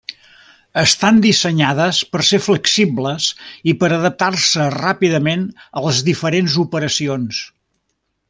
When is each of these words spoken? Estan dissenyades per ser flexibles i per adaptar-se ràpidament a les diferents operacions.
Estan 0.83 1.17
dissenyades 1.25 1.99
per 2.13 2.21
ser 2.29 2.39
flexibles 2.45 3.27
i 3.73 3.77
per 3.83 3.91
adaptar-se 3.99 4.67
ràpidament 4.77 5.45
a 5.79 5.85
les 5.89 6.03
diferents 6.09 6.57
operacions. 6.67 7.45